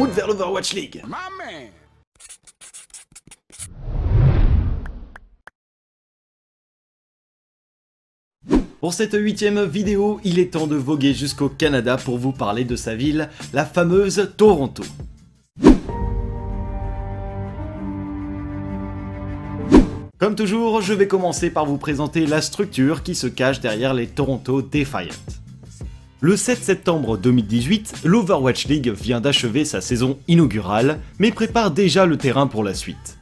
[0.00, 1.02] route vers l'Overwatch League
[8.80, 12.76] Pour cette huitième vidéo, il est temps de voguer jusqu'au Canada pour vous parler de
[12.76, 14.84] sa ville, la fameuse Toronto.
[20.16, 24.06] Comme toujours, je vais commencer par vous présenter la structure qui se cache derrière les
[24.06, 25.08] Toronto Defiant.
[26.22, 32.18] Le 7 septembre 2018, l'Overwatch League vient d'achever sa saison inaugurale, mais prépare déjà le
[32.18, 33.16] terrain pour la suite.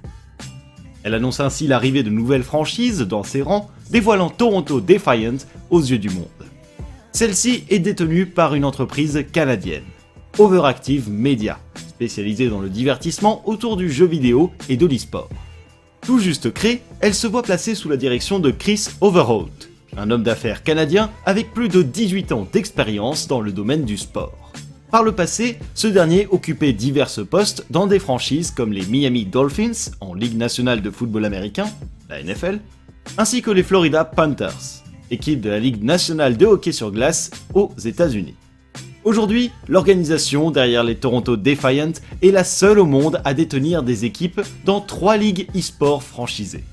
[1.05, 5.37] Elle annonce ainsi l'arrivée de nouvelles franchises dans ses rangs, dévoilant Toronto Defiant
[5.71, 6.27] aux yeux du monde.
[7.13, 9.85] Celle-ci est détenue par une entreprise canadienne,
[10.37, 15.31] Overactive Media, spécialisée dans le divertissement autour du jeu vidéo et de l'e-sport.
[16.01, 19.68] Tout juste créée, elle se voit placée sous la direction de Chris Overholt,
[19.99, 24.53] un homme d'affaires canadien avec plus de 18 ans d'expérience dans le domaine du sport.
[24.91, 29.91] Par le passé, ce dernier occupait divers postes dans des franchises comme les Miami Dolphins
[30.01, 31.67] en Ligue nationale de football américain,
[32.09, 32.61] la NFL,
[33.19, 37.71] ainsi que les Florida Panthers, équipe de la Ligue nationale de hockey sur glace aux
[37.85, 38.35] États-Unis.
[39.05, 44.41] Aujourd'hui, l'organisation derrière les Toronto Defiant est la seule au monde à détenir des équipes
[44.65, 46.65] dans trois ligues e-sport franchisées.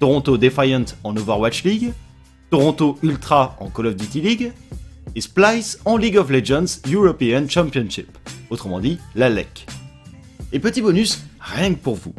[0.00, 1.92] Toronto Defiant en Overwatch League,
[2.50, 4.52] Toronto Ultra en Call of Duty League,
[5.14, 8.08] et Splice en League of Legends European Championship,
[8.50, 9.66] autrement dit la LEC.
[10.52, 12.14] Et petit bonus, rien que pour vous,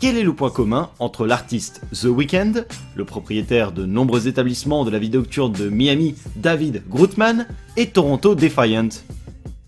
[0.00, 2.64] quel est le point commun entre l'artiste The Weeknd,
[2.94, 8.34] le propriétaire de nombreux établissements de la vie nocturne de Miami, David Grootman, et Toronto
[8.34, 8.88] Defiant?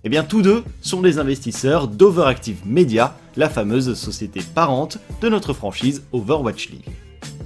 [0.04, 5.52] Eh bien tous deux sont des investisseurs d'Overactive Media, la fameuse société parente de notre
[5.52, 6.88] franchise Overwatch League.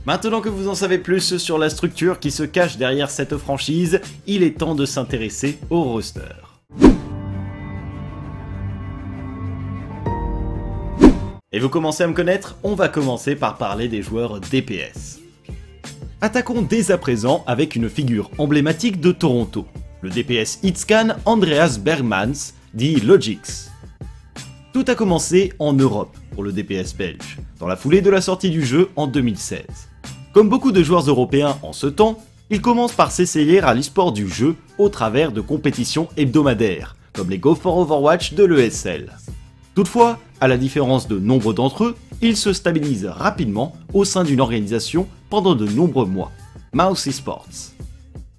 [0.07, 4.01] Maintenant que vous en savez plus sur la structure qui se cache derrière cette franchise,
[4.27, 6.21] il est temps de s'intéresser au roster.
[11.53, 15.21] Et vous commencez à me connaître, on va commencer par parler des joueurs DPS.
[16.21, 19.67] Attaquons dès à présent avec une figure emblématique de Toronto,
[20.03, 23.71] le DPS Hitscan Andreas Bergmans, dit Logix.
[24.73, 28.65] Tout a commencé en Europe le DPS belge, dans la foulée de la sortie du
[28.65, 29.63] jeu en 2016.
[30.33, 32.19] Comme beaucoup de joueurs européens en ce temps,
[32.51, 37.39] il commence par s'essayer à l'esport du jeu au travers de compétitions hebdomadaires, comme les
[37.39, 39.13] Go for Overwatch de l'ESL.
[39.75, 44.41] Toutefois, à la différence de nombre d'entre eux, il se stabilise rapidement au sein d'une
[44.41, 46.33] organisation pendant de nombreux mois,
[46.73, 47.49] Mouse Esports.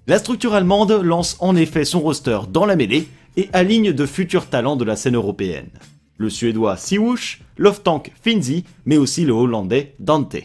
[0.06, 4.46] La structure allemande lance en effet son roster dans la mêlée et aligne de futurs
[4.46, 5.68] talents de la scène européenne.
[6.18, 10.36] Le suédois Siwush, l'off-tank Finzi, mais aussi le hollandais Dante.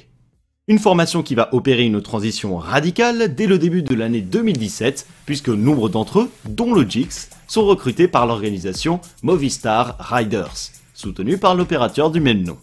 [0.68, 5.50] Une formation qui va opérer une transition radicale dès le début de l'année 2017, puisque
[5.50, 12.12] nombre d'entre eux, dont le Jix, sont recrutés par l'organisation Movistar Riders, soutenu par l'opérateur
[12.12, 12.54] du même.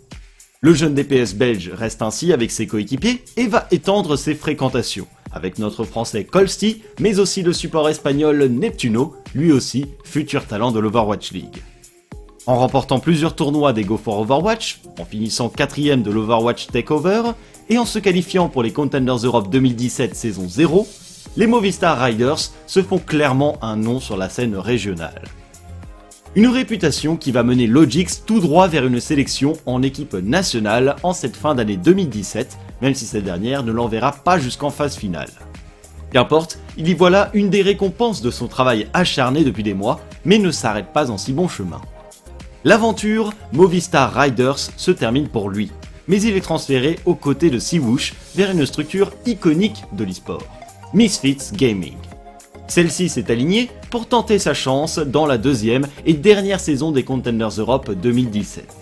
[0.60, 5.58] Le jeune DPS belge reste ainsi avec ses coéquipiers et va étendre ses fréquentations, avec
[5.58, 11.32] notre français Colsti, mais aussi le support espagnol Neptuno, lui aussi futur talent de l'Overwatch
[11.32, 11.62] League.
[12.50, 17.22] En remportant plusieurs tournois des Go for Overwatch, en finissant quatrième de l'Overwatch Takeover,
[17.68, 20.84] et en se qualifiant pour les Contenders Europe 2017 saison 0,
[21.36, 25.22] les Movistar Riders se font clairement un nom sur la scène régionale.
[26.34, 31.12] Une réputation qui va mener Logix tout droit vers une sélection en équipe nationale en
[31.12, 35.30] cette fin d'année 2017, même si cette dernière ne l'enverra pas jusqu'en phase finale.
[36.12, 40.00] Qu'importe, il y voit là une des récompenses de son travail acharné depuis des mois,
[40.24, 41.80] mais ne s'arrête pas en si bon chemin.
[42.62, 45.70] L'aventure Movistar Riders se termine pour lui,
[46.08, 50.44] mais il est transféré aux côtés de Siwush vers une structure iconique de l'e-sport,
[50.92, 51.96] Misfits Gaming.
[52.68, 57.58] Celle-ci s'est alignée pour tenter sa chance dans la deuxième et dernière saison des Contenders
[57.58, 58.76] Europe 2017.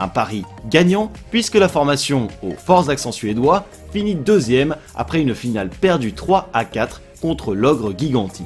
[0.00, 5.70] Un pari gagnant puisque la formation aux forts accents suédois finit deuxième après une finale
[5.70, 8.42] perdue 3 à 4 contre l'ogre Giganti.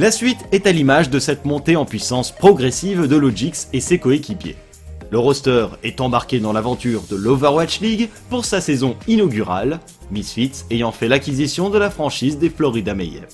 [0.00, 3.98] La suite est à l'image de cette montée en puissance progressive de Logix et ses
[3.98, 4.54] coéquipiers.
[5.10, 9.80] Le roster est embarqué dans l'aventure de l'Overwatch League pour sa saison inaugurale,
[10.12, 13.24] Misfits ayant fait l'acquisition de la franchise des Florida Mayhem.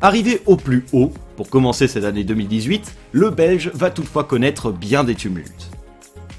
[0.00, 5.04] Arrivé au plus haut, pour commencer cette année 2018, le Belge va toutefois connaître bien
[5.04, 5.68] des tumultes.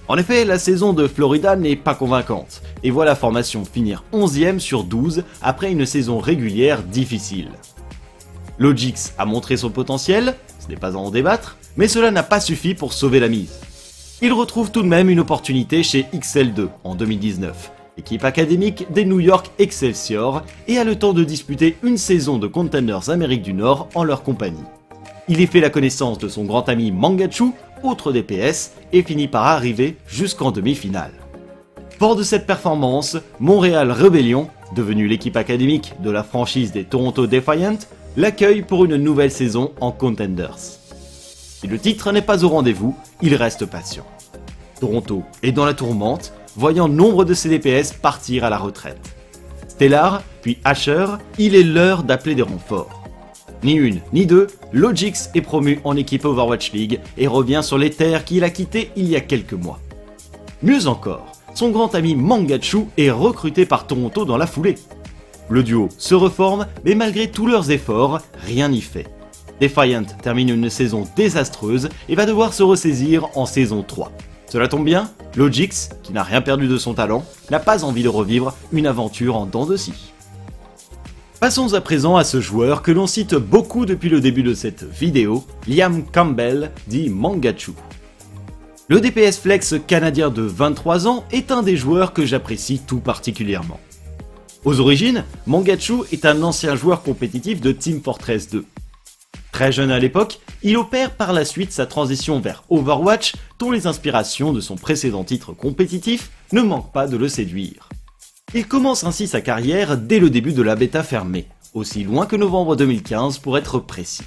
[0.07, 4.57] En effet, la saison de Florida n'est pas convaincante, et voit la formation finir 11ème
[4.57, 7.49] sur 12 après une saison régulière difficile.
[8.57, 12.39] Logix a montré son potentiel, ce n'est pas à en débattre, mais cela n'a pas
[12.39, 13.59] suffi pour sauver la mise.
[14.21, 19.19] Il retrouve tout de même une opportunité chez XL2 en 2019, équipe académique des New
[19.19, 23.89] York Excelsior, et a le temps de disputer une saison de Contenders Amérique du Nord
[23.93, 24.63] en leur compagnie.
[25.27, 27.51] Il y fait la connaissance de son grand ami Mangachu
[27.83, 31.11] autres DPS et finit par arriver jusqu'en demi-finale.
[31.99, 37.77] Fort de cette performance, Montréal Rebellion, devenu l'équipe académique de la franchise des Toronto Defiant,
[38.17, 40.57] l'accueille pour une nouvelle saison en Contenders.
[40.57, 44.05] Si le titre n'est pas au rendez-vous, il reste patient.
[44.79, 49.15] Toronto est dans la tourmente, voyant nombre de ses DPS partir à la retraite.
[49.67, 51.07] Stellar, puis Asher,
[51.37, 53.03] il est l'heure d'appeler des renforts.
[53.63, 57.89] Ni une, ni deux, Logix est promu en équipe Overwatch League et revient sur les
[57.89, 59.79] terres qu'il a quittées il y a quelques mois.
[60.61, 64.75] Mieux encore, son grand ami Mangachu est recruté par Toronto dans la foulée.
[65.49, 69.07] Le duo se reforme, mais malgré tous leurs efforts, rien n'y fait.
[69.61, 74.11] Defiant termine une saison désastreuse et va devoir se ressaisir en saison 3.
[74.47, 78.09] Cela tombe bien, Logix, qui n'a rien perdu de son talent, n'a pas envie de
[78.09, 80.13] revivre une aventure en dents de scie.
[81.39, 84.83] Passons à présent à ce joueur que l'on cite beaucoup depuis le début de cette
[84.83, 87.73] vidéo, Liam Campbell, dit Mangachu.
[88.87, 93.79] Le DPS Flex canadien de 23 ans est un des joueurs que j'apprécie tout particulièrement.
[94.65, 98.65] Aux origines, Mangachu est un ancien joueur compétitif de Team Fortress 2.
[99.51, 103.85] Très jeune à l'époque, il opère par la suite sa transition vers Overwatch, dont les
[103.85, 107.89] inspirations de son précédent titre compétitif ne manquent pas de le séduire.
[108.55, 111.45] Il commence ainsi sa carrière dès le début de la bêta fermée,
[111.75, 114.23] aussi loin que novembre 2015 pour être précis.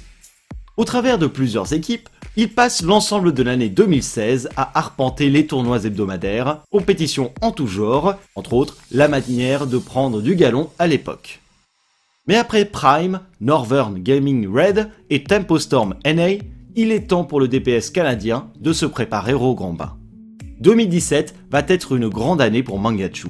[0.79, 5.83] Au travers de plusieurs équipes, il passe l'ensemble de l'année 2016 à arpenter les tournois
[5.83, 11.41] hebdomadaires, compétitions en tout genre, entre autres la manière de prendre du galon à l'époque.
[12.27, 16.35] Mais après Prime, Northern Gaming Red et Tempo Storm NA,
[16.77, 19.97] il est temps pour le DPS canadien de se préparer au grand bain.
[20.61, 23.27] 2017 va être une grande année pour Mangachu.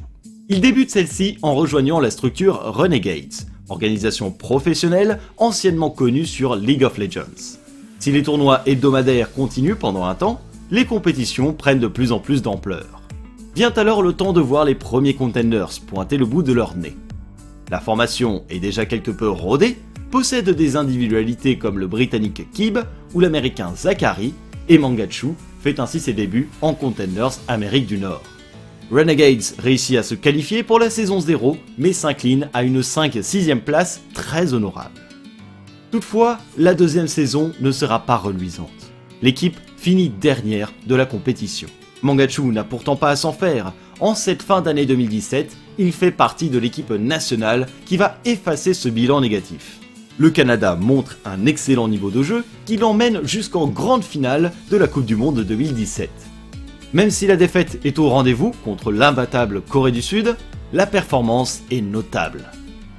[0.49, 3.33] Il débute celle-ci en rejoignant la structure Renegades,
[3.69, 7.57] organisation professionnelle anciennement connue sur League of Legends.
[8.00, 12.42] Si les tournois hebdomadaires continuent pendant un temps, les compétitions prennent de plus en plus
[12.42, 13.01] d'ampleur.
[13.56, 16.95] Vient alors le temps de voir les premiers contenders pointer le bout de leur nez.
[17.69, 19.77] La formation est déjà quelque peu rodée,
[20.12, 22.80] possède des individualités comme le britannique Kib
[23.13, 24.33] ou l'américain Zachary,
[24.69, 25.30] et Mangachu
[25.62, 28.24] fait ainsi ses débuts en Contenders Amérique du Nord.
[28.91, 34.01] Renegades réussit à se qualifier pour la saison 0, mais s'incline à une 5-6ème place
[34.13, 35.00] très honorable.
[35.91, 38.69] Toutefois, la deuxième saison ne sera pas reluisante.
[39.21, 41.68] L'équipe finit dernière de la compétition.
[42.01, 43.74] Mangachu n'a pourtant pas à s'en faire.
[44.00, 48.89] En cette fin d'année 2017, il fait partie de l'équipe nationale qui va effacer ce
[48.89, 49.80] bilan négatif.
[50.18, 54.88] Le Canada montre un excellent niveau de jeu qui l'emmène jusqu'en grande finale de la
[54.88, 56.09] Coupe du Monde 2017.
[56.91, 60.36] Même si la défaite est au rendez-vous contre l'imbattable Corée du Sud,
[60.74, 62.45] la performance est notable.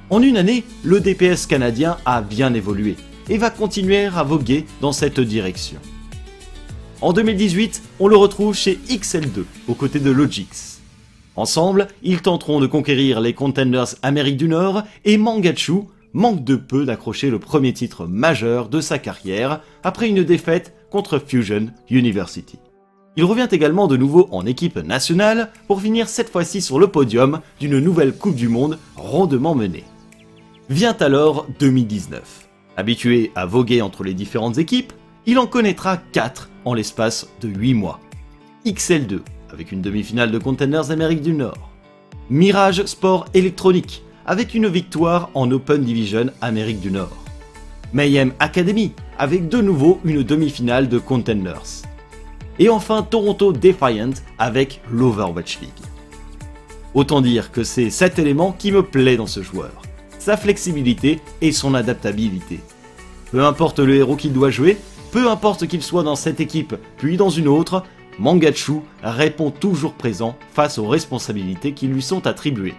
[0.09, 2.95] En une année, le DPS canadien a bien évolué
[3.29, 5.77] et va continuer à voguer dans cette direction.
[7.01, 10.79] En 2018, on le retrouve chez XL2, aux côtés de Logix.
[11.35, 15.83] Ensemble, ils tenteront de conquérir les Contenders Amérique du Nord et Mangachu
[16.13, 21.19] manque de peu d'accrocher le premier titre majeur de sa carrière après une défaite contre
[21.19, 22.59] Fusion University.
[23.17, 27.41] Il revient également de nouveau en équipe nationale pour finir cette fois-ci sur le podium
[27.59, 29.83] d'une nouvelle Coupe du Monde rondement menée.
[30.69, 32.47] Vient alors 2019.
[32.77, 34.93] Habitué à voguer entre les différentes équipes,
[35.25, 37.99] il en connaîtra 4 en l'espace de 8 mois.
[38.65, 39.19] XL2,
[39.51, 41.69] avec une demi-finale de Containers Amérique du Nord.
[42.29, 47.17] Mirage Sport Électronique, avec une victoire en Open Division Amérique du Nord.
[47.91, 51.83] Mayhem Academy, avec de nouveau une demi-finale de Containers.
[52.59, 55.69] Et enfin Toronto Defiant avec l'Overwatch League.
[56.93, 59.71] Autant dire que c'est cet élément qui me plaît dans ce joueur
[60.21, 62.59] sa flexibilité et son adaptabilité.
[63.31, 64.77] Peu importe le héros qu'il doit jouer,
[65.11, 67.83] peu importe qu'il soit dans cette équipe puis dans une autre,
[68.19, 72.75] Mangachu répond toujours présent face aux responsabilités qui lui sont attribuées.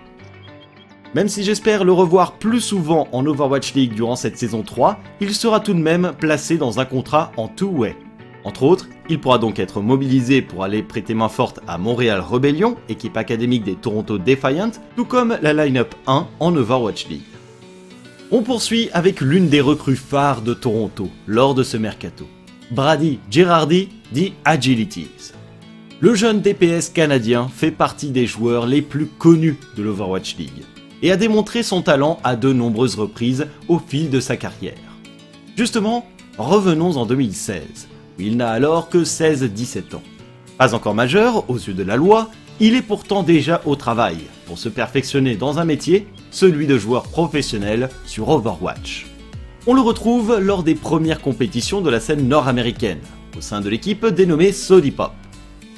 [1.15, 5.35] Même si j'espère le revoir plus souvent en Overwatch League durant cette saison 3, il
[5.35, 7.97] sera tout de même placé dans un contrat en two-way.
[8.45, 12.77] Entre autres, il pourra donc être mobilisé pour aller prêter main forte à Montréal Rebellion,
[12.89, 17.23] équipe académique des Toronto Defiant, tout comme la line-up 1 en Overwatch League.
[18.31, 22.27] On poursuit avec l'une des recrues phares de Toronto lors de ce mercato.
[22.71, 25.33] Brady Girardi dit Agilities.
[26.01, 30.65] Le jeune DPS canadien fait partie des joueurs les plus connus de l'Overwatch League
[31.03, 34.75] et a démontré son talent à de nombreuses reprises au fil de sa carrière.
[35.57, 36.07] Justement,
[36.39, 40.03] revenons en 2016, où il n'a alors que 16-17 ans.
[40.59, 44.59] Pas encore majeur aux yeux de la loi, il est pourtant déjà au travail pour
[44.59, 49.07] se perfectionner dans un métier celui de joueur professionnel sur Overwatch.
[49.67, 53.01] On le retrouve lors des premières compétitions de la scène nord-américaine,
[53.37, 54.53] au sein de l'équipe dénommée
[54.97, 55.13] Pop.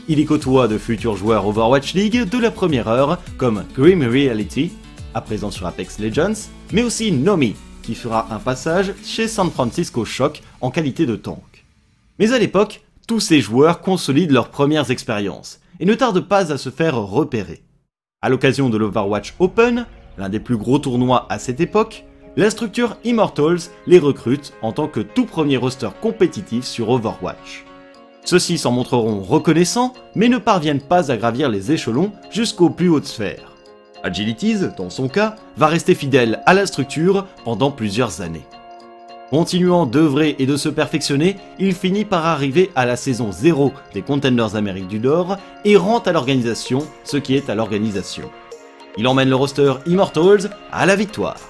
[0.09, 4.73] Il y côtoie de futurs joueurs Overwatch League de la première heure comme Grim Reality,
[5.15, 10.05] à présent sur Apex Legends, mais aussi Nomi, qui fera un passage chez San Francisco
[10.05, 11.54] Shock en qualité de tank.
[12.19, 16.59] Mais à l'époque, tous ces joueurs consolident leurs premières expériences et ne tardent pas à
[16.59, 17.63] se faire repérer.
[18.23, 22.05] À l'occasion de l'Overwatch Open, l'un des plus gros tournois à cette époque,
[22.37, 27.65] la structure Immortals les recrute en tant que tout premier roster compétitif sur Overwatch.
[28.25, 33.07] Ceux-ci s'en montreront reconnaissants, mais ne parviennent pas à gravir les échelons jusqu'aux plus hautes
[33.07, 33.53] sphères.
[34.03, 38.45] Agilities, dans son cas, va rester fidèle à la structure pendant plusieurs années.
[39.35, 44.01] Continuant d'œuvrer et de se perfectionner, il finit par arriver à la saison 0 des
[44.01, 48.31] Contenders Amérique du Nord et rentre à l'organisation ce qui est à l'organisation.
[48.97, 51.41] Il emmène le roster Immortals à la victoire.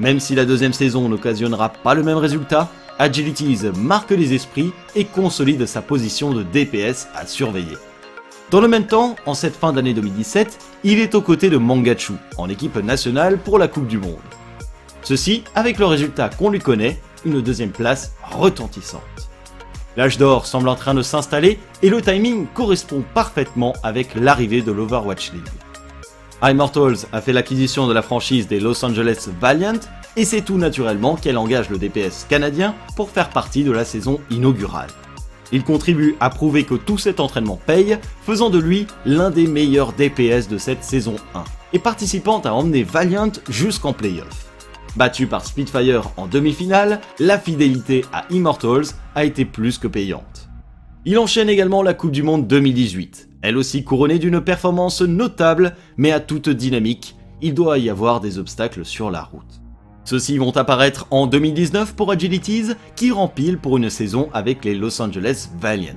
[0.00, 2.68] Même si la deuxième saison n'occasionnera pas le même résultat,
[2.98, 7.76] Agilities marque les esprits et consolide sa position de DPS à surveiller.
[8.50, 12.14] Dans le même temps, en cette fin d'année 2017, il est aux côtés de Mangachu,
[12.38, 14.18] en équipe nationale pour la Coupe du Monde.
[15.04, 19.02] Ceci avec le résultat qu'on lui connaît, une deuxième place retentissante.
[19.96, 24.72] L'âge d'or semble en train de s'installer et le timing correspond parfaitement avec l'arrivée de
[24.72, 25.42] l'Overwatch League.
[26.42, 29.78] Immortals a fait l'acquisition de la franchise des Los Angeles Valiant
[30.16, 34.20] et c'est tout naturellement qu'elle engage le DPS canadien pour faire partie de la saison
[34.30, 34.90] inaugurale.
[35.52, 39.92] Il contribue à prouver que tout cet entraînement paye, faisant de lui l'un des meilleurs
[39.92, 41.44] DPS de cette saison 1,
[41.74, 44.53] et participant à emmener Valiant jusqu'en playoff.
[44.96, 50.48] Battu par Spitfire en demi-finale, la fidélité à Immortals a été plus que payante.
[51.04, 56.12] Il enchaîne également la Coupe du Monde 2018, elle aussi couronnée d'une performance notable, mais
[56.12, 59.60] à toute dynamique, il doit y avoir des obstacles sur la route.
[60.04, 65.02] Ceux-ci vont apparaître en 2019 pour Agilities, qui rempile pour une saison avec les Los
[65.02, 65.92] Angeles Valiant.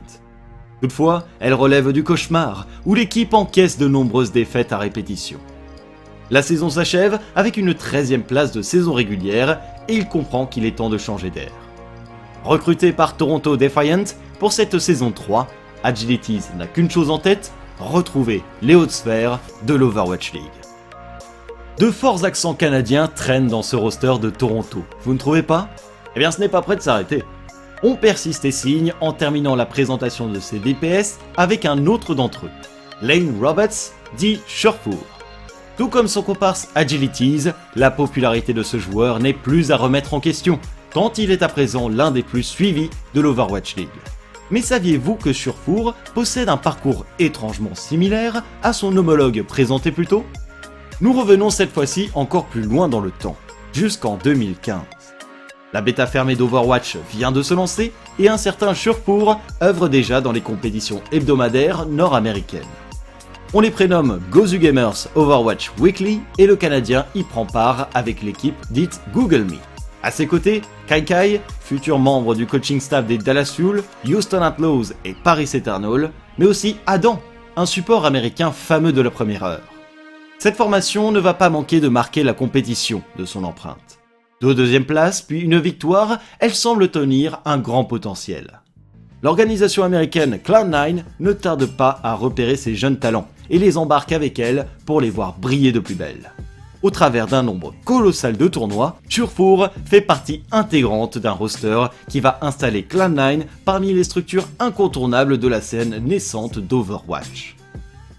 [0.81, 5.39] Toutefois, elle relève du cauchemar, où l'équipe encaisse de nombreuses défaites à répétition.
[6.29, 10.75] La saison s'achève avec une 13e place de saison régulière, et il comprend qu'il est
[10.75, 11.51] temps de changer d'air.
[12.43, 14.03] Recruté par Toronto Defiant
[14.39, 15.47] pour cette saison 3,
[15.83, 20.43] Agilities n'a qu'une chose en tête, retrouver les hautes sphères de l'Overwatch League.
[21.79, 25.69] De forts accents canadiens traînent dans ce roster de Toronto, vous ne trouvez pas?
[26.15, 27.23] Eh bien ce n'est pas prêt de s'arrêter.
[27.83, 32.47] On persiste et signe en terminant la présentation de ses DPS avec un autre d'entre
[32.47, 32.51] eux,
[33.01, 35.16] Lane Roberts, dit Surefour.
[35.77, 40.19] Tout comme son comparse Agilities, la popularité de ce joueur n'est plus à remettre en
[40.19, 43.87] question, tant il est à présent l'un des plus suivis de l'Overwatch League.
[44.49, 50.25] Mais saviez-vous que Surfour possède un parcours étrangement similaire à son homologue présenté plus tôt?
[50.99, 53.37] Nous revenons cette fois-ci encore plus loin dans le temps,
[53.71, 54.81] jusqu'en 2015.
[55.73, 60.31] La bêta fermée d'Overwatch vient de se lancer et un certain Surfour œuvre déjà dans
[60.31, 62.63] les compétitions hebdomadaires nord-américaines.
[63.53, 68.57] On les prénomme Gozu Gamers Overwatch Weekly et le Canadien y prend part avec l'équipe
[68.71, 69.55] dite Google Me.
[70.03, 74.91] À ses côtés, Kai Kai, futur membre du coaching staff des Dallas Fuel, Houston Outlaws
[75.05, 77.21] et Paris Eternal, mais aussi Adam,
[77.55, 79.63] un support américain fameux de la première heure.
[80.39, 83.99] Cette formation ne va pas manquer de marquer la compétition de son empreinte.
[84.41, 88.59] Deux deuxième places, puis une victoire, elle semble tenir un grand potentiel.
[89.23, 94.39] L'organisation américaine Cloud9 ne tarde pas à repérer ces jeunes talents et les embarque avec
[94.39, 96.31] elle pour les voir briller de plus belle
[96.87, 102.39] au travers d'un nombre colossal de tournois, Turfour fait partie intégrante d'un roster qui va
[102.41, 107.55] installer Clan9 parmi les structures incontournables de la scène naissante d'Overwatch.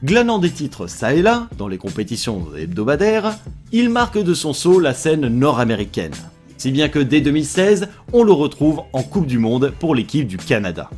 [0.05, 3.39] Glanant des titres ça et là, dans les compétitions hebdomadaires,
[3.73, 6.15] il marque de son saut la scène nord-américaine.
[6.59, 10.37] Si bien que dès 2016, on le retrouve en Coupe du Monde pour l'équipe du
[10.37, 10.91] Canada.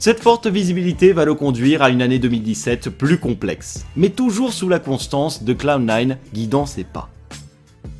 [0.00, 4.68] Cette forte visibilité va le conduire à une année 2017 plus complexe, mais toujours sous
[4.68, 7.08] la constance de Cloud9 guidant ses pas.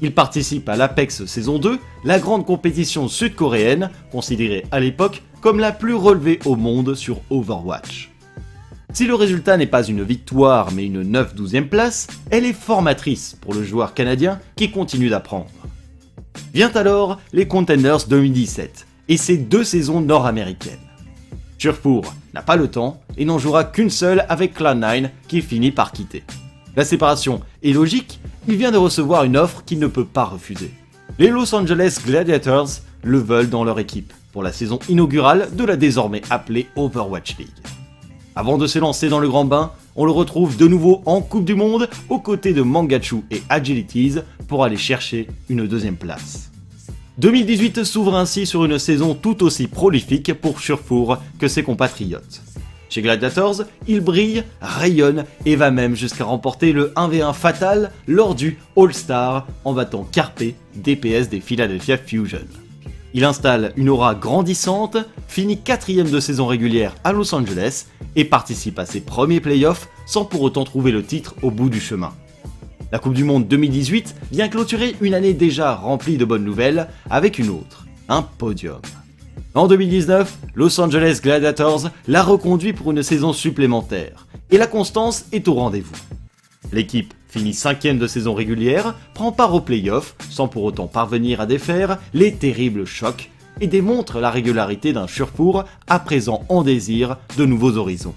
[0.00, 5.70] Il participe à l'Apex saison 2, la grande compétition sud-coréenne, considérée à l'époque comme la
[5.70, 8.10] plus relevée au monde sur Overwatch.
[8.92, 13.54] Si le résultat n'est pas une victoire mais une 9-12e place, elle est formatrice pour
[13.54, 15.50] le joueur canadien qui continue d'apprendre.
[16.54, 20.78] Vient alors les Contenders 2017 et ses deux saisons nord-américaines.
[21.58, 25.92] Turfour n'a pas le temps et n'en jouera qu'une seule avec Clan9 qui finit par
[25.92, 26.24] quitter.
[26.76, 30.70] La séparation est logique, il vient de recevoir une offre qu'il ne peut pas refuser.
[31.18, 32.68] Les Los Angeles Gladiators
[33.02, 37.48] le veulent dans leur équipe pour la saison inaugurale de la désormais appelée Overwatch League.
[38.36, 41.44] Avant de se lancer dans le grand bain, on le retrouve de nouveau en Coupe
[41.44, 46.52] du Monde aux côtés de Mangachu et Agilities pour aller chercher une deuxième place.
[47.18, 52.42] 2018 s'ouvre ainsi sur une saison tout aussi prolifique pour Surfour que ses compatriotes.
[52.88, 58.56] Chez Gladiators, il brille, rayonne et va même jusqu'à remporter le 1v1 fatal lors du
[58.76, 60.44] All-Star en battant Carpe,
[60.76, 62.46] DPS des Philadelphia Fusion.
[63.14, 64.98] Il installe une aura grandissante,
[65.28, 67.86] finit quatrième de saison régulière à Los Angeles
[68.16, 71.80] et participe à ses premiers playoffs sans pour autant trouver le titre au bout du
[71.80, 72.12] chemin.
[72.92, 77.38] La Coupe du Monde 2018 vient clôturer une année déjà remplie de bonnes nouvelles avec
[77.38, 78.80] une autre, un podium.
[79.54, 85.48] En 2019, Los Angeles Gladiators l'a reconduit pour une saison supplémentaire, et la constance est
[85.48, 85.96] au rendez-vous.
[86.72, 91.46] L'équipe finit cinquième de saison régulière, prend part aux playoffs, sans pour autant parvenir à
[91.46, 93.30] défaire les terribles chocs,
[93.60, 98.14] et démontre la régularité d'un Surfour à présent en désir de nouveaux horizons.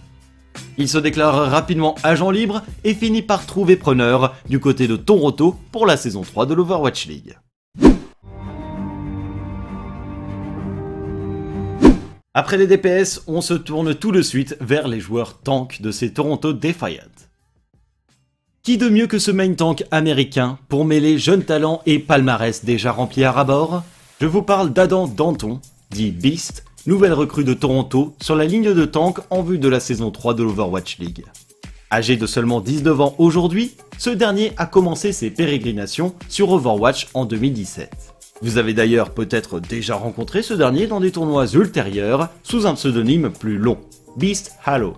[0.78, 5.56] Il se déclare rapidement agent libre et finit par trouver preneur du côté de Toronto
[5.72, 7.38] pour la saison 3 de l'Overwatch League.
[12.34, 16.14] Après les DPS, on se tourne tout de suite vers les joueurs tank de ces
[16.14, 17.11] Toronto Defiant.
[18.64, 22.92] Qui de mieux que ce main tank américain pour mêler jeunes talents et palmarès déjà
[22.92, 23.82] remplis à rabord
[24.20, 28.86] Je vous parle d'Adam Danton, dit Beast, nouvelle recrue de Toronto sur la ligne de
[28.86, 31.26] tank en vue de la saison 3 de l'Overwatch League.
[31.92, 37.26] Âgé de seulement 19 ans aujourd'hui, ce dernier a commencé ses pérégrinations sur Overwatch en
[37.26, 37.90] 2017.
[38.44, 43.32] Vous avez d'ailleurs peut-être déjà rencontré ce dernier dans des tournois ultérieurs sous un pseudonyme
[43.32, 43.80] plus long,
[44.18, 44.94] Beast Halo.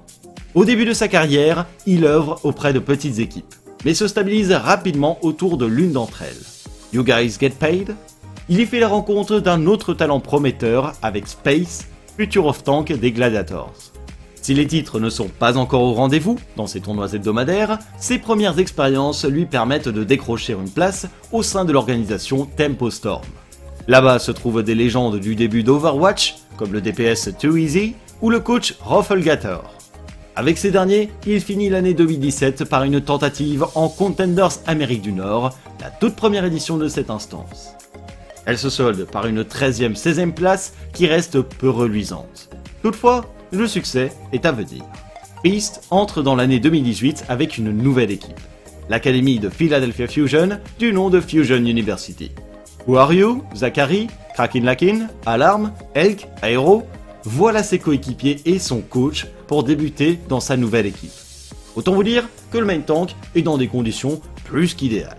[0.55, 3.55] Au début de sa carrière, il œuvre auprès de petites équipes,
[3.85, 6.45] mais se stabilise rapidement autour de l'une d'entre elles.
[6.93, 7.95] You Guys Get Paid?
[8.49, 13.11] Il y fait la rencontre d'un autre talent prometteur avec Space, Future of Tank des
[13.11, 13.73] Gladiators.
[14.43, 18.59] Si les titres ne sont pas encore au rendez-vous dans ces tournois hebdomadaires, ses premières
[18.59, 23.23] expériences lui permettent de décrocher une place au sein de l'organisation Tempo Storm.
[23.87, 28.39] Là-bas se trouvent des légendes du début d'Overwatch, comme le DPS Too Easy ou le
[28.39, 28.75] coach
[29.17, 29.72] Gator.
[30.35, 35.55] Avec ces derniers, il finit l'année 2017 par une tentative en Contenders Amérique du Nord,
[35.79, 37.73] la toute première édition de cette instance.
[38.45, 42.49] Elle se solde par une 13e 16e place qui reste peu reluisante.
[42.81, 44.83] Toutefois, le succès est à venir.
[45.43, 48.39] Beast entre dans l'année 2018 avec une nouvelle équipe,
[48.89, 52.31] l'académie de Philadelphia Fusion du nom de Fusion University.
[52.87, 53.43] Who are you?
[53.55, 56.83] Zachary Kraken Lakin Alarm Elk Aero
[57.25, 61.11] Voilà ses coéquipiers et son coach pour débuter dans sa nouvelle équipe.
[61.75, 65.17] Autant vous dire que le main tank est dans des conditions plus qu'idéales.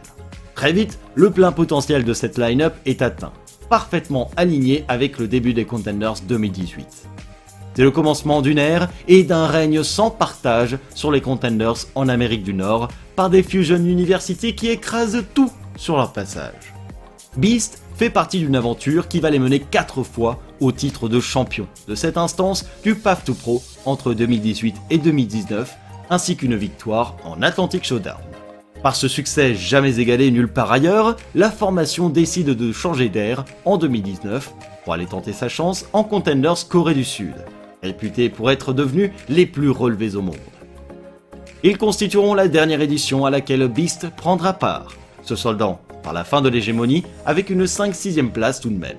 [0.55, 3.33] Très vite, le plein potentiel de cette line-up est atteint,
[3.71, 7.09] parfaitement aligné avec le début des Contenders 2018.
[7.75, 12.45] C'est le commencement d'une ère et d'un règne sans partage sur les contenders en Amérique
[12.45, 16.75] du Nord par des Fusion University qui écrasent tout sur leur passage.
[17.37, 21.67] Beast fait partie d'une aventure qui va les mener 4 fois au titre de champion
[21.89, 25.77] de cette instance du Path to Pro entre 2018 et 2019,
[26.11, 28.19] ainsi qu'une victoire en Atlantic Showdown.
[28.83, 33.79] Par ce succès jamais égalé nulle part ailleurs, la formation décide de changer d'air en
[33.79, 34.53] 2019
[34.85, 37.35] pour aller tenter sa chance en Contenders Corée du Sud,
[37.83, 40.37] réputés pour être devenus les plus relevés au monde.
[41.63, 46.43] Ils constitueront la dernière édition à laquelle Beast prendra part, se soldant par la fin
[46.43, 48.99] de l'hégémonie avec une 5-6ème place tout de même.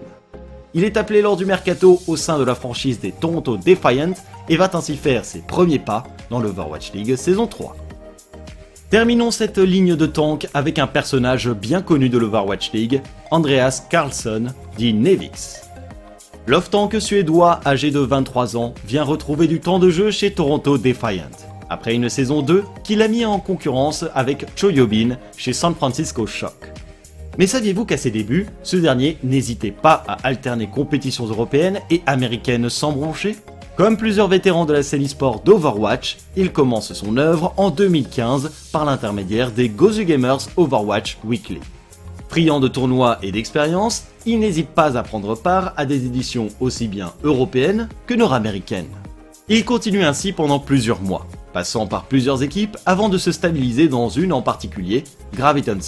[0.73, 4.13] Il est appelé lors du mercato au sein de la franchise des Toronto Defiant
[4.49, 7.77] et va ainsi faire ses premiers pas dans l'Overwatch League saison 3.
[8.89, 14.47] Terminons cette ligne de tank avec un personnage bien connu de l'Overwatch League, Andreas Carlson,
[14.77, 15.61] dit Nevix.
[16.45, 21.31] L'off-tank suédois âgé de 23 ans vient retrouver du temps de jeu chez Toronto Defiant,
[21.69, 26.71] après une saison 2 qu'il a mis en concurrence avec Choyobin chez San Francisco Shock.
[27.37, 32.69] Mais saviez-vous qu'à ses débuts, ce dernier n'hésitait pas à alterner compétitions européennes et américaines
[32.69, 33.35] sans broncher?
[33.75, 38.85] Comme plusieurs vétérans de la scène e-sport d'Overwatch, il commence son œuvre en 2015 par
[38.85, 41.59] l'intermédiaire des Gozu Gamers Overwatch Weekly.
[42.29, 46.87] Friand de tournois et d'expérience, il n'hésite pas à prendre part à des éditions aussi
[46.87, 48.87] bien européennes que nord-américaines.
[49.49, 54.07] Il continue ainsi pendant plusieurs mois, passant par plusieurs équipes avant de se stabiliser dans
[54.09, 55.03] une en particulier,
[55.35, 55.79] Graviton.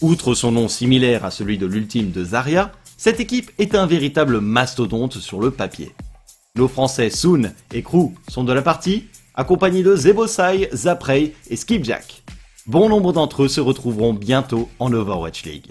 [0.00, 4.40] Outre son nom similaire à celui de l'ultime de Zarya, cette équipe est un véritable
[4.40, 5.92] mastodonte sur le papier.
[6.54, 12.22] Nos français Soon et Crew sont de la partie, accompagnés de Zebosai, Zaprey et Skipjack.
[12.66, 15.66] Bon nombre d'entre eux se retrouveront bientôt en Overwatch League.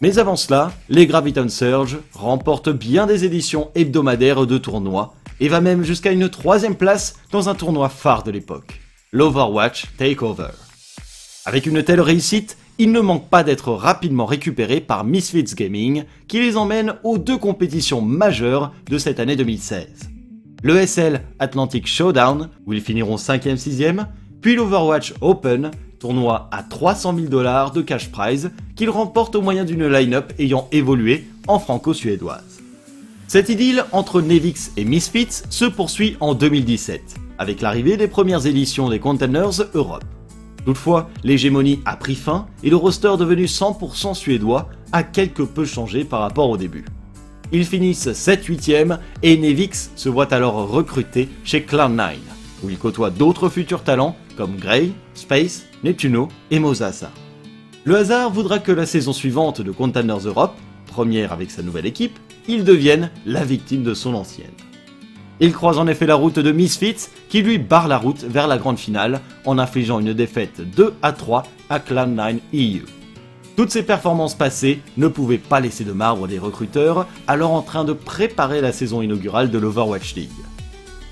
[0.00, 5.60] Mais avant cela, les Graviton Surge remportent bien des éditions hebdomadaires de tournois et va
[5.60, 10.52] même jusqu'à une troisième place dans un tournoi phare de l'époque, l'Overwatch Takeover.
[11.46, 16.40] Avec une telle réussite, ils ne manquent pas d'être rapidement récupérés par Misfits Gaming, qui
[16.40, 19.86] les emmène aux deux compétitions majeures de cette année 2016.
[20.64, 24.06] Le SL Atlantic Showdown, où ils finiront 5e, 6e,
[24.40, 29.64] puis l'Overwatch Open, tournoi à 300 000 dollars de cash prize, qu'ils remportent au moyen
[29.64, 32.60] d'une line-up ayant évolué en franco-suédoise.
[33.28, 37.00] Cette idylle entre Nevix et Misfits se poursuit en 2017,
[37.38, 40.02] avec l'arrivée des premières éditions des Containers Europe.
[40.64, 46.04] Toutefois, l'hégémonie a pris fin et le roster devenu 100% suédois a quelque peu changé
[46.04, 46.84] par rapport au début.
[47.50, 52.14] Ils finissent 7-8ème et Nevix se voit alors recruté chez Cloud9,
[52.62, 57.10] où il côtoie d'autres futurs talents comme Grey, Space, Neptuno et Mosasa.
[57.84, 60.54] Le hasard voudra que la saison suivante de Containers Europe,
[60.86, 64.50] première avec sa nouvelle équipe, il devienne la victime de son ancienne.
[65.44, 68.58] Il croise en effet la route de Misfits qui lui barre la route vers la
[68.58, 72.84] grande finale en infligeant une défaite 2 à 3 à Clan9 EU.
[73.56, 77.82] Toutes ces performances passées ne pouvaient pas laisser de marbre des recruteurs alors en train
[77.82, 80.30] de préparer la saison inaugurale de l'Overwatch League.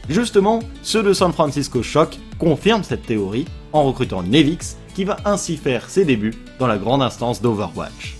[0.09, 5.57] Justement, ceux de San Francisco Shock confirment cette théorie en recrutant Nevix qui va ainsi
[5.57, 8.20] faire ses débuts dans la grande instance d'Overwatch.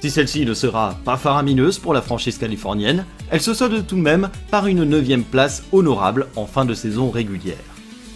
[0.00, 4.00] Si celle-ci ne sera pas faramineuse pour la franchise californienne, elle se solde tout de
[4.00, 7.56] même par une 9 place honorable en fin de saison régulière.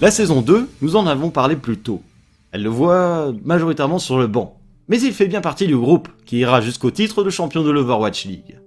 [0.01, 2.03] La saison 2, nous en avons parlé plus tôt.
[2.53, 6.39] Elle le voit majoritairement sur le banc, mais il fait bien partie du groupe qui
[6.39, 8.59] ira jusqu'au titre de champion de l'Overwatch League.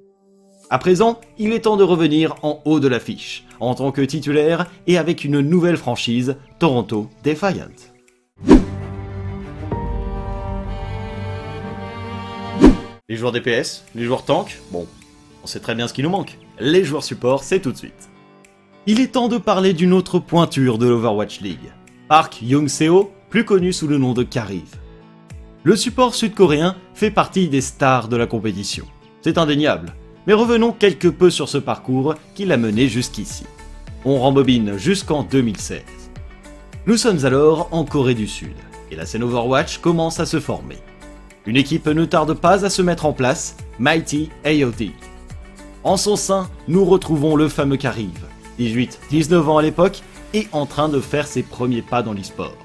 [0.69, 4.67] À présent, il est temps de revenir en haut de l'affiche, en tant que titulaire
[4.87, 7.67] et avec une nouvelle franchise, Toronto Defiant.
[13.13, 14.87] Les joueurs DPS, les joueurs tank, bon,
[15.43, 16.39] on sait très bien ce qui nous manque.
[16.59, 18.09] Les joueurs support, c'est tout de suite.
[18.87, 21.71] Il est temps de parler d'une autre pointure de l'Overwatch League.
[22.07, 24.63] Park Young-seo, plus connu sous le nom de Kariv.
[25.61, 28.87] Le support sud-coréen fait partie des stars de la compétition.
[29.21, 29.93] C'est indéniable.
[30.25, 33.43] Mais revenons quelque peu sur ce parcours qui l'a mené jusqu'ici.
[34.05, 35.83] On rembobine jusqu'en 2016.
[36.87, 38.55] Nous sommes alors en Corée du Sud,
[38.89, 40.79] et la scène Overwatch commence à se former.
[41.45, 44.91] Une équipe ne tarde pas à se mettre en place, Mighty AOD.
[45.83, 48.25] En son sein, nous retrouvons le fameux Kariv,
[48.59, 50.01] 18-19 ans à l'époque,
[50.33, 52.55] et en train de faire ses premiers pas dans l'e-sport.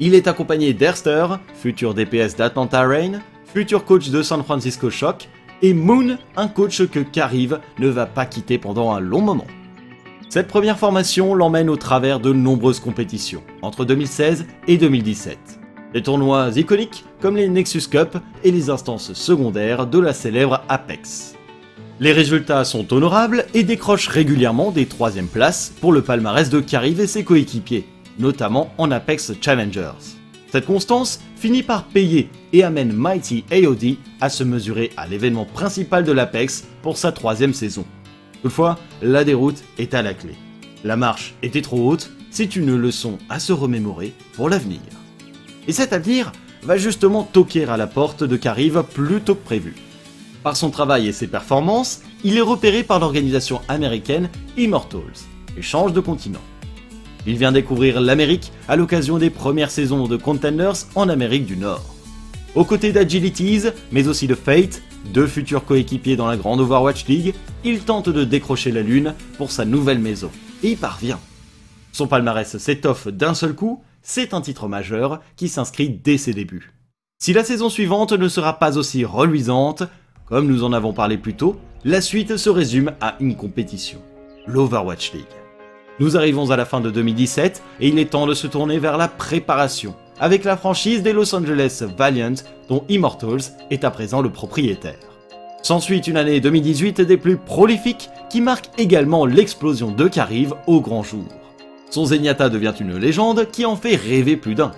[0.00, 3.20] Il est accompagné d'Erster, futur DPS d'Atlanta Rain,
[3.52, 5.28] futur coach de San Francisco Shock,
[5.62, 9.46] et Moon, un coach que Kariv ne va pas quitter pendant un long moment.
[10.28, 15.57] Cette première formation l'emmène au travers de nombreuses compétitions, entre 2016 et 2017.
[15.94, 21.34] Des tournois iconiques comme les Nexus Cup et les instances secondaires de la célèbre Apex.
[21.98, 27.00] Les résultats sont honorables et décrochent régulièrement des troisièmes places pour le palmarès de Kariv
[27.00, 30.18] et ses coéquipiers, notamment en Apex Challengers.
[30.52, 36.04] Cette constance finit par payer et amène Mighty AOD à se mesurer à l'événement principal
[36.04, 37.84] de l'Apex pour sa troisième saison.
[38.42, 40.34] Toutefois, la déroute est à la clé.
[40.84, 44.80] La marche était trop haute, c'est une leçon à se remémorer pour l'avenir.
[45.68, 49.74] Et cet avenir va justement toquer à la porte de Kariv plus tôt que prévu.
[50.42, 55.26] Par son travail et ses performances, il est repéré par l'organisation américaine Immortals
[55.58, 56.40] et change de continent.
[57.26, 61.84] Il vient découvrir l'Amérique à l'occasion des premières saisons de Contenders en Amérique du Nord.
[62.54, 64.80] Aux côtés d'Agilities, mais aussi de Fate,
[65.12, 69.50] deux futurs coéquipiers dans la grande Overwatch League, il tente de décrocher la lune pour
[69.50, 70.30] sa nouvelle maison,
[70.62, 71.20] et y parvient.
[71.92, 76.72] Son palmarès s'étoffe d'un seul coup c'est un titre majeur qui s'inscrit dès ses débuts.
[77.20, 79.82] Si la saison suivante ne sera pas aussi reluisante,
[80.26, 83.98] comme nous en avons parlé plus tôt, la suite se résume à une compétition,
[84.46, 85.24] l'Overwatch League.
[86.00, 88.96] Nous arrivons à la fin de 2017 et il est temps de se tourner vers
[88.96, 92.34] la préparation, avec la franchise des Los Angeles Valiant
[92.68, 94.98] dont Immortals est à présent le propriétaire.
[95.62, 101.02] S'ensuit une année 2018 des plus prolifiques qui marque également l'explosion de Carive au grand
[101.02, 101.26] jour.
[101.90, 104.72] Son Zenyatta devient une légende qui en fait rêver plus d'un.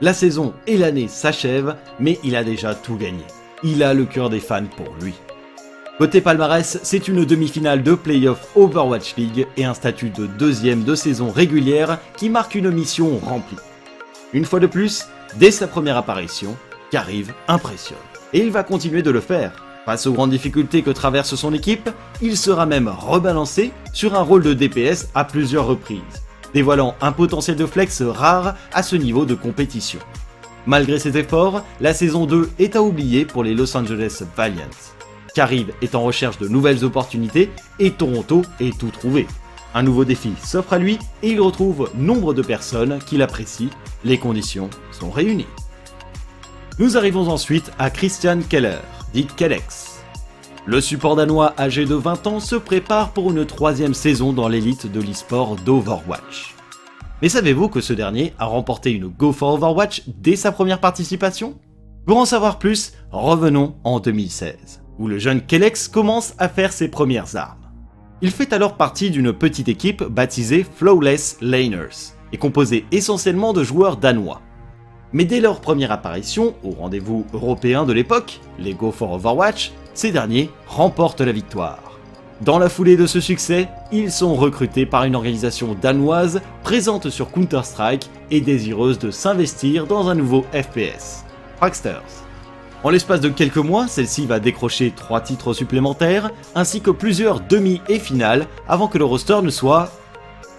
[0.00, 3.24] La saison et l'année s'achèvent, mais il a déjà tout gagné.
[3.62, 5.14] Il a le cœur des fans pour lui.
[5.96, 10.94] Côté palmarès, c'est une demi-finale de playoff Overwatch League et un statut de deuxième de
[10.94, 13.56] saison régulière qui marque une mission remplie.
[14.32, 16.56] Une fois de plus, dès sa première apparition,
[16.90, 17.96] Kariv impressionne.
[18.32, 19.64] Et il va continuer de le faire.
[19.86, 21.88] Face aux grandes difficultés que traverse son équipe,
[22.20, 26.23] il sera même rebalancé sur un rôle de DPS à plusieurs reprises
[26.54, 29.98] dévoilant un potentiel de flex rare à ce niveau de compétition.
[30.66, 34.62] Malgré ses efforts, la saison 2 est à oublier pour les Los Angeles Valiants.
[35.34, 39.26] Caribe est en recherche de nouvelles opportunités et Toronto est tout trouvé.
[39.74, 43.70] Un nouveau défi s'offre à lui et il retrouve nombre de personnes qui l'apprécient.
[44.04, 45.48] Les conditions sont réunies.
[46.78, 48.78] Nous arrivons ensuite à Christian Keller,
[49.12, 49.93] dit Kellex.
[50.66, 54.90] Le support danois âgé de 20 ans se prépare pour une troisième saison dans l'élite
[54.90, 56.54] de l'e-sport d'Overwatch.
[57.20, 61.60] Mais savez-vous que ce dernier a remporté une Go for Overwatch dès sa première participation?
[62.06, 66.88] Pour en savoir plus, revenons en 2016, où le jeune Kellex commence à faire ses
[66.88, 67.70] premières armes.
[68.22, 73.98] Il fait alors partie d'une petite équipe baptisée Flawless Laners, et composée essentiellement de joueurs
[73.98, 74.40] danois.
[75.12, 80.12] Mais dès leur première apparition au rendez-vous européen de l'époque, les Go for Overwatch, ces
[80.12, 81.78] derniers remportent la victoire.
[82.40, 87.30] Dans la foulée de ce succès, ils sont recrutés par une organisation danoise présente sur
[87.30, 91.24] Counter-Strike et désireuse de s'investir dans un nouveau FPS,
[91.56, 92.02] Fragsters.
[92.82, 97.80] En l'espace de quelques mois, celle-ci va décrocher 3 titres supplémentaires, ainsi que plusieurs demi
[97.88, 99.90] et finales, avant que le roster ne soit...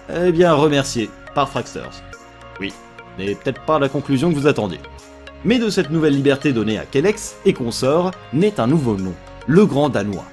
[0.09, 2.01] eh bien remercié par Fragsters.
[2.59, 2.73] Oui,
[3.19, 4.79] n'est peut-être pas la conclusion que vous attendiez.
[5.43, 9.13] Mais de cette nouvelle liberté donnée à Kellex et consorts naît un nouveau nom,
[9.47, 10.25] le Grand Danois.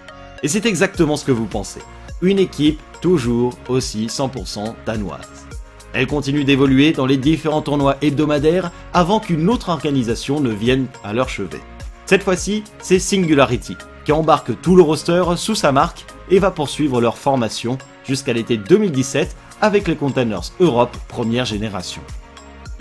[0.42, 1.81] Et c'est exactement ce que vous pensez.
[2.20, 5.46] Une équipe toujours aussi 100% danoise.
[5.92, 11.12] Elle continue d'évoluer dans les différents tournois hebdomadaires avant qu'une autre organisation ne vienne à
[11.12, 11.61] leur chevet.
[12.07, 17.01] Cette fois-ci, c'est Singularity, qui embarque tout le roster sous sa marque et va poursuivre
[17.01, 22.03] leur formation jusqu'à l'été 2017 avec les Containers Europe première génération.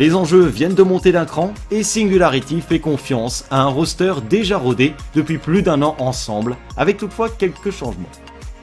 [0.02, 4.58] Les enjeux viennent de monter d'un cran et Singularity fait confiance à un roster déjà
[4.58, 8.10] rodé depuis plus d'un an ensemble, avec toutefois quelques changements.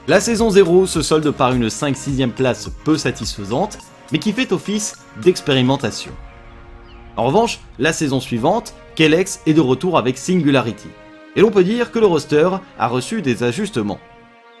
[0.09, 3.77] La saison 0 se solde par une 5-6ème place peu satisfaisante,
[4.11, 6.11] mais qui fait office d'expérimentation.
[7.15, 10.89] En revanche, la saison suivante, Kellex est de retour avec Singularity.
[11.37, 14.01] Et l'on peut dire que le roster a reçu des ajustements.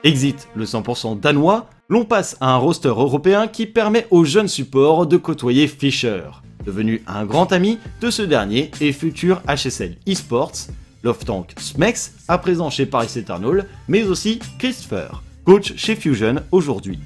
[0.05, 5.07] Exit le 100% danois, l'on passe à un roster européen qui permet aux jeunes supports
[5.07, 6.21] de côtoyer Fischer,
[6.65, 10.67] devenu un grand ami de ce dernier et futur HSL eSports,
[11.03, 16.99] Love Tank Smex, à présent chez Paris Eternal, mais aussi Christopher, coach chez Fusion aujourd'hui.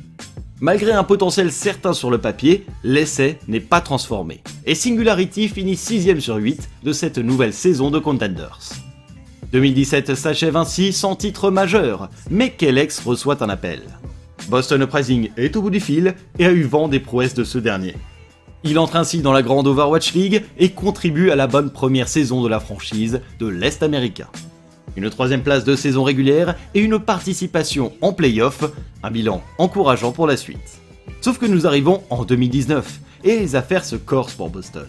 [0.60, 4.42] Malgré un potentiel certain sur le papier, l'essai n'est pas transformé.
[4.66, 8.60] Et Singularity finit 6ème sur 8 de cette nouvelle saison de Contenders.
[9.52, 13.82] 2017 s'achève ainsi sans titre majeur, mais Kellex reçoit un appel.
[14.50, 17.58] Boston Uprising est au bout du fil et a eu vent des prouesses de ce
[17.58, 17.96] dernier.
[18.65, 22.41] Il entre ainsi dans la grande Overwatch League et contribue à la bonne première saison
[22.41, 24.30] de la franchise de l'Est américain.
[24.95, 28.63] Une troisième place de saison régulière et une participation en playoff,
[29.02, 30.80] un bilan encourageant pour la suite.
[31.19, 34.88] Sauf que nous arrivons en 2019 et les affaires se corsent pour Boston.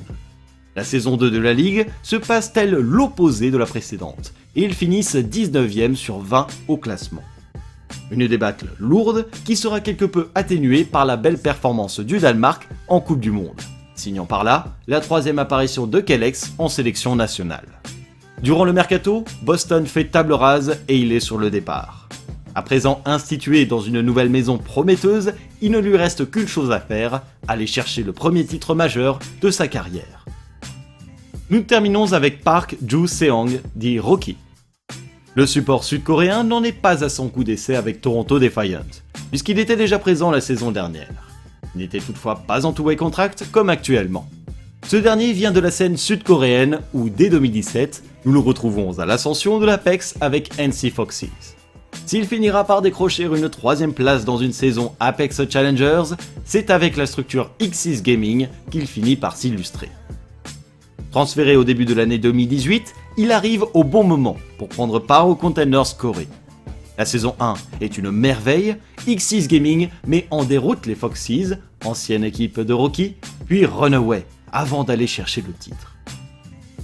[0.77, 4.75] La saison 2 de la ligue se passe telle l'opposé de la précédente, et ils
[4.75, 7.23] finissent 19ème sur 20 au classement.
[8.15, 13.01] Une débâcle lourde qui sera quelque peu atténuée par la belle performance du Danemark en
[13.01, 13.61] Coupe du Monde,
[13.97, 17.67] signant par là la troisième apparition de Kellex en sélection nationale.
[18.41, 22.09] Durant le mercato, Boston fait table rase et il est sur le départ.
[22.55, 26.79] À présent institué dans une nouvelle maison prometteuse, il ne lui reste qu'une chose à
[26.79, 30.25] faire, aller chercher le premier titre majeur de sa carrière.
[31.51, 34.37] Nous terminons avec Park Ju-seong, dit Rocky.
[35.37, 38.87] Le support sud-coréen n'en est pas à son coup d'essai avec Toronto Defiant,
[39.31, 41.29] puisqu'il était déjà présent la saison dernière.
[41.75, 44.29] Il n'était toutefois pas en two-way contract comme actuellement.
[44.87, 49.59] Ce dernier vient de la scène sud-coréenne où dès 2017, nous le retrouvons à l'ascension
[49.59, 51.57] de l'Apex avec NC Foxes.
[52.07, 57.07] S'il finira par décrocher une troisième place dans une saison Apex Challengers, c'est avec la
[57.07, 59.89] structure X6 Gaming qu'il finit par s'illustrer.
[61.11, 65.35] Transféré au début de l'année 2018, il arrive au bon moment pour prendre part au
[65.35, 66.29] Containers Corée.
[66.99, 72.61] La saison 1 est une merveille, X6 Gaming met en déroute les Foxes, ancienne équipe
[72.61, 75.97] de Rocky, puis Runaway, avant d'aller chercher le titre.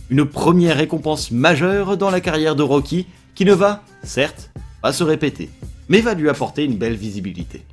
[0.08, 4.50] Une première récompense majeure dans la carrière de Rocky qui ne va, certes,
[4.82, 5.50] pas se répéter,
[5.88, 7.64] mais va lui apporter une belle visibilité.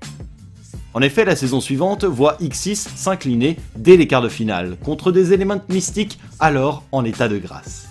[0.93, 5.33] En effet, la saison suivante voit X6 s'incliner dès les quarts de finale contre des
[5.33, 7.86] éléments mystiques alors en état de grâce.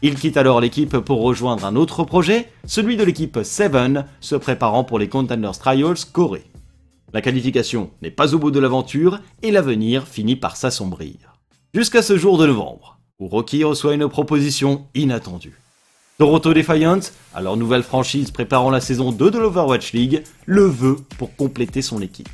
[0.00, 3.72] Il quitte alors l'équipe pour rejoindre un autre projet, celui de l'équipe 7,
[4.20, 6.44] se préparant pour les Contenders Trials Corée.
[7.12, 11.16] La qualification n'est pas au bout de l'aventure et l'avenir finit par s'assombrir.
[11.74, 15.58] Jusqu'à ce jour de novembre, où Rocky reçoit une proposition inattendue.
[16.16, 17.00] Toronto Defiant,
[17.34, 22.00] alors nouvelle franchise préparant la saison 2 de l'Overwatch League, le veut pour compléter son
[22.00, 22.28] équipe.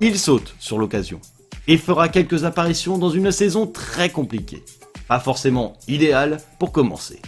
[0.00, 1.20] Il saute sur l'occasion
[1.68, 4.62] et fera quelques apparitions dans une saison très compliquée.
[5.08, 7.20] Pas forcément idéale pour commencer.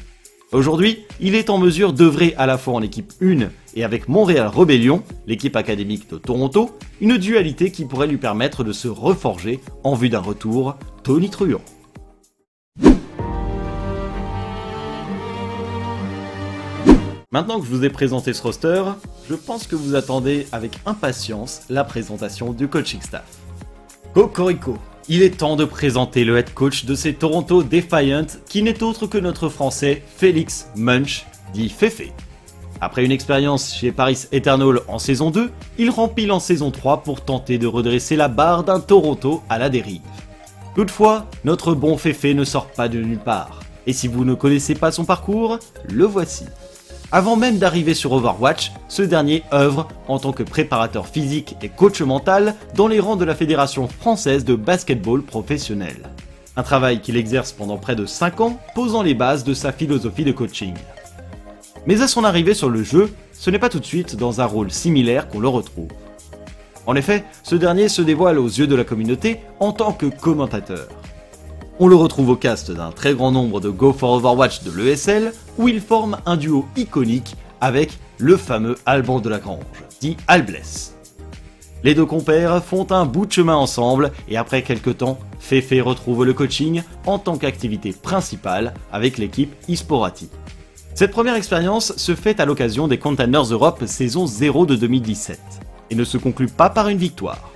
[0.50, 4.48] Aujourd'hui, il est en mesure d'œuvrer à la fois en équipe 1 et avec Montréal
[4.48, 9.94] Rebellion, l'équipe académique de Toronto, une dualité qui pourrait lui permettre de se reforger en
[9.94, 11.60] vue d'un retour Tony Truant.
[17.30, 18.82] Maintenant que je vous ai présenté ce roster,
[19.28, 23.38] je pense que vous attendez avec impatience la présentation du coaching staff.
[24.14, 24.78] Cocorico,
[25.08, 29.06] il est temps de présenter le head coach de ces Toronto Defiant qui n'est autre
[29.06, 32.02] que notre français Félix Munch, dit Fefe.
[32.80, 37.22] Après une expérience chez Paris Eternal en saison 2, il rempile en saison 3 pour
[37.22, 40.02] tenter de redresser la barre d'un Toronto à la dérive.
[40.74, 44.74] Toutefois, notre bon Fefe ne sort pas de nulle part, et si vous ne connaissez
[44.74, 46.44] pas son parcours, le voici.
[47.10, 52.02] Avant même d'arriver sur Overwatch, ce dernier œuvre en tant que préparateur physique et coach
[52.02, 55.96] mental dans les rangs de la Fédération française de basketball professionnel.
[56.56, 60.24] Un travail qu'il exerce pendant près de 5 ans, posant les bases de sa philosophie
[60.24, 60.74] de coaching.
[61.86, 64.46] Mais à son arrivée sur le jeu, ce n'est pas tout de suite dans un
[64.46, 65.88] rôle similaire qu'on le retrouve.
[66.84, 70.88] En effet, ce dernier se dévoile aux yeux de la communauté en tant que commentateur.
[71.80, 75.32] On le retrouve au cast d'un très grand nombre de Go for Overwatch de l'ESL,
[75.58, 79.62] où il forme un duo iconique avec le fameux Alban de la Grange,
[80.00, 80.96] dit Albless.
[81.84, 86.24] Les deux compères font un bout de chemin ensemble et après quelques temps, Fefe retrouve
[86.24, 90.28] le coaching en tant qu'activité principale avec l'équipe Isporati.
[90.96, 95.40] Cette première expérience se fait à l'occasion des Containers Europe saison 0 de 2017
[95.90, 97.52] et ne se conclut pas par une victoire.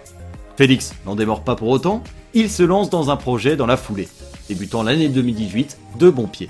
[0.57, 2.05] Félix n'en démord pas pour autant
[2.35, 4.09] il se lance dans un projet dans la foulée,
[4.49, 6.49] débutant l'année 2018 de bon pied.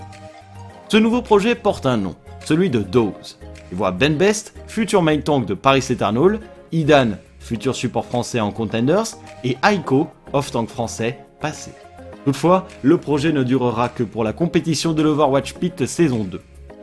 [0.88, 2.14] Ce nouveau projet porte un nom,
[2.44, 3.38] celui de Dose,
[3.70, 6.38] Il voit Ben Best, futur main tank de Paris Eternal,
[6.72, 11.72] Idan, futur support français en Contenders, et Aiko, off-tank français, passé.
[12.24, 16.40] Toutefois, le projet ne durera que pour la compétition de l'Overwatch Pit saison 2.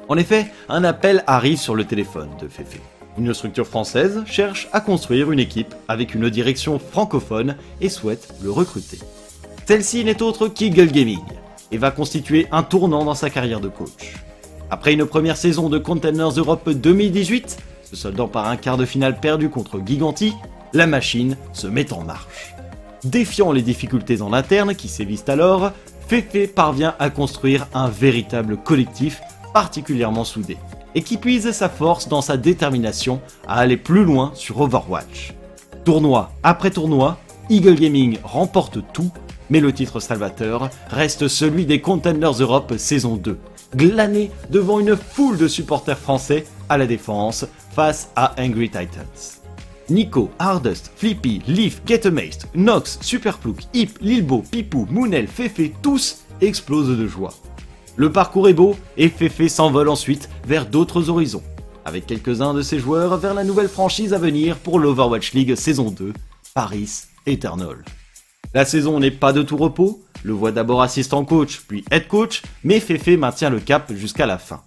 [0.09, 2.79] En effet, un appel arrive sur le téléphone de Fefe.
[3.19, 8.49] Une structure française cherche à construire une équipe avec une direction francophone et souhaite le
[8.49, 8.97] recruter.
[9.65, 11.19] Celle-ci n'est autre qu'Eagle Gaming
[11.73, 14.13] et va constituer un tournant dans sa carrière de coach.
[14.71, 19.19] Après une première saison de Containers Europe 2018, se soldant par un quart de finale
[19.19, 20.33] perdu contre Giganti,
[20.71, 22.55] la machine se met en marche.
[23.03, 25.73] Défiant les difficultés en interne qui sévissent alors,
[26.07, 29.19] Fefe parvient à construire un véritable collectif
[29.53, 30.55] particulièrement soudé
[30.95, 35.33] et qui puise sa force dans sa détermination à aller plus loin sur Overwatch.
[35.85, 37.17] Tournoi après tournoi,
[37.49, 39.11] Eagle Gaming remporte tout,
[39.49, 43.37] mais le titre salvateur reste celui des Contenders Europe saison 2,
[43.75, 49.39] glané devant une foule de supporters français à la défense face à Angry Titans.
[49.89, 57.07] Nico, Hardest, Flippy, Leaf, Getamazed, Nox, Superplouk, Hip, Lilbo, Pipou, Moonel, Fefe, tous explosent de
[57.07, 57.33] joie.
[57.99, 61.43] Le parcours est beau et Fefe s'envole ensuite vers d'autres horizons,
[61.83, 65.91] avec quelques-uns de ses joueurs vers la nouvelle franchise à venir pour l'Overwatch League saison
[65.91, 66.13] 2,
[66.53, 66.89] Paris
[67.25, 67.83] Eternal.
[68.53, 72.41] La saison n'est pas de tout repos, le voit d'abord assistant coach puis head coach,
[72.63, 74.61] mais Fefe maintient le cap jusqu'à la fin.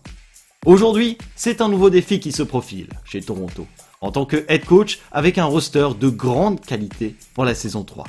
[0.66, 3.66] Aujourd'hui, c'est un nouveau défi qui se profile chez Toronto,
[4.02, 8.04] en tant que head coach avec un roster de grande qualité pour la saison 3.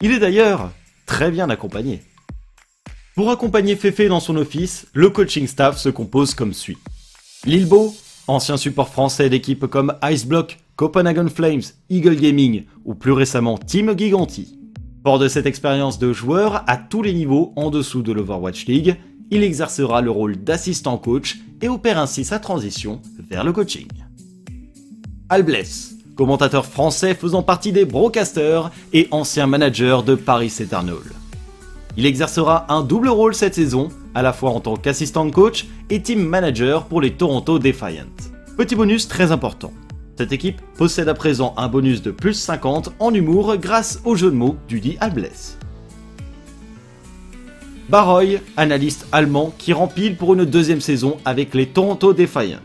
[0.00, 0.70] Il est d'ailleurs
[1.06, 2.04] très bien accompagné.
[3.20, 6.78] Pour accompagner Fefe dans son office, le coaching staff se compose comme suit.
[7.44, 7.94] Lilbo,
[8.26, 14.58] ancien support français d'équipes comme Iceblock, Copenhagen Flames, Eagle Gaming ou plus récemment Team Giganti.
[15.04, 18.96] Fort de cette expérience de joueur à tous les niveaux en dessous de l'Overwatch League,
[19.30, 23.88] il exercera le rôle d'assistant coach et opère ainsi sa transition vers le coaching.
[25.28, 31.19] Albless, commentateur français faisant partie des broadcasters et ancien manager de Paris Eternal.
[32.00, 36.00] Il exercera un double rôle cette saison, à la fois en tant qu'assistant coach et
[36.00, 38.06] team manager pour les Toronto Defiant.
[38.56, 39.70] Petit bonus très important.
[40.16, 44.30] Cette équipe possède à présent un bonus de plus 50 en humour grâce au jeu
[44.30, 45.58] de mots du dit Albless.
[47.90, 52.60] Baroy, analyste allemand qui rempile pour une deuxième saison avec les Toronto Defiant.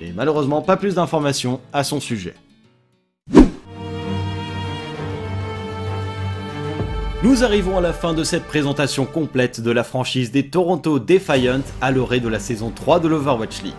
[0.00, 2.34] Et malheureusement pas plus d'informations à son sujet.
[7.24, 11.62] Nous arrivons à la fin de cette présentation complète de la franchise des Toronto Defiant
[11.80, 13.72] à l'orée de la saison 3 de l'Overwatch League.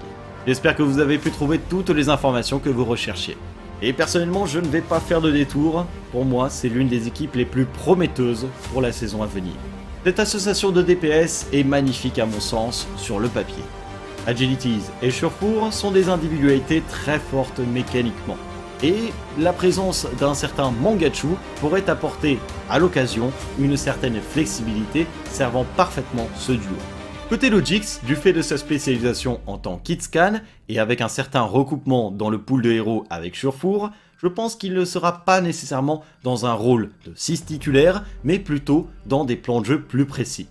[0.48, 3.38] J'espère que vous avez pu trouver toutes les informations que vous recherchiez.
[3.84, 5.86] Et personnellement, je ne vais pas faire de détour.
[6.12, 9.54] Pour moi, c'est l'une des équipes les plus prometteuses pour la saison à venir.
[10.04, 13.64] Cette association de DPS est magnifique à mon sens sur le papier.
[14.26, 18.38] Agilities et Surefour sont des individualités très fortes mécaniquement
[18.84, 21.28] et la présence d'un certain Mangachu
[21.60, 26.76] pourrait apporter à l'occasion une certaine flexibilité servant parfaitement ce duo.
[27.30, 32.12] Côté Logix, du fait de sa spécialisation en tant qu'Itscan et avec un certain recoupement
[32.12, 36.46] dans le pool de héros avec Surfour, je pense qu'il ne sera pas nécessairement dans
[36.46, 40.48] un rôle de 6 titulaire, mais plutôt dans des plans de jeu plus précis.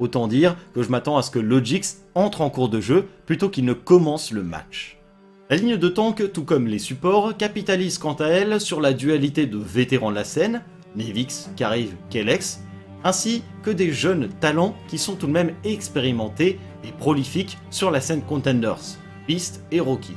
[0.00, 3.48] Autant dire que je m'attends à ce que Logix entre en cours de jeu plutôt
[3.48, 4.97] qu'il ne commence le match.
[5.50, 9.46] La ligne de tank, tout comme les supports, capitalise quant à elle sur la dualité
[9.46, 10.62] de vétérans de la scène,
[10.94, 12.60] Nevix, Kariv, Kelex,
[13.02, 18.02] ainsi que des jeunes talents qui sont tout de même expérimentés et prolifiques sur la
[18.02, 20.12] scène Contenders, Beast et Rocky.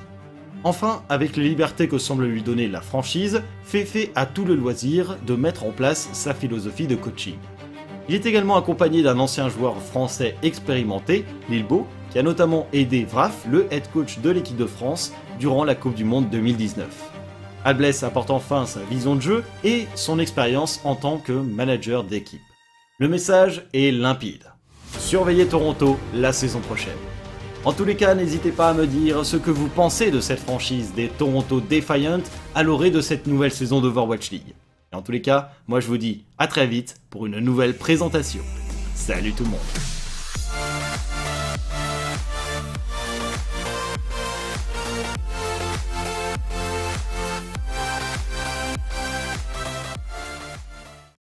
[0.66, 5.18] Enfin, avec les libertés que semble lui donner la franchise, Fefe a tout le loisir
[5.26, 7.38] de mettre en place sa philosophie de coaching.
[8.10, 13.46] Il est également accompagné d'un ancien joueur français expérimenté, Lilbo, qui a notamment aidé Vraf,
[13.50, 16.88] le head coach de l'équipe de France, durant la Coupe du Monde 2019.
[17.64, 22.42] Albless apporte enfin sa vision de jeu et son expérience en tant que manager d'équipe.
[22.98, 24.52] Le message est limpide.
[24.98, 26.98] Surveillez Toronto la saison prochaine.
[27.64, 30.40] En tous les cas, n'hésitez pas à me dire ce que vous pensez de cette
[30.40, 32.22] franchise des Toronto Defiant
[32.56, 34.56] à l'orée de cette nouvelle saison d'Overwatch League.
[34.92, 37.78] Et en tous les cas, moi je vous dis à très vite pour une nouvelle
[37.78, 38.42] présentation.
[38.94, 40.01] Salut tout le monde